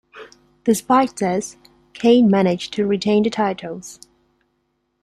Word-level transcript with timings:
Despite 0.63 1.17
this, 1.17 1.57
Kane 1.93 2.27
managed 2.27 2.73
to 2.73 2.87
retain 2.87 3.21
the 3.21 3.29
titles. 3.29 3.99